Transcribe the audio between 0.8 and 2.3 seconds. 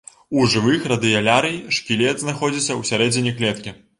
радыялярый шкілет